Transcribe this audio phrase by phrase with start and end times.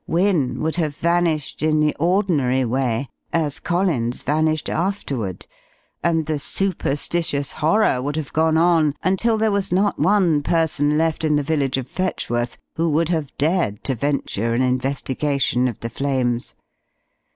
[0.07, 5.45] Wynne would have vanished in the ordinary way, as Collins vanished afterward,
[6.03, 11.23] and the superstitious horror would have gone on until there was not one person left
[11.23, 15.89] in the village of Fetchworth who would have dared to venture an investigation of the
[15.91, 16.55] flames.